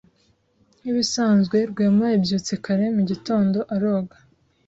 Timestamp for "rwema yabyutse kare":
1.71-2.85